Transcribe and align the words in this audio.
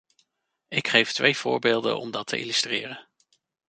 Ik 0.67 0.87
geef 0.87 1.11
twee 1.11 1.37
voorbeelden 1.37 1.97
om 1.99 2.11
dat 2.11 2.27
te 2.27 2.39
illustreren. 2.39 3.07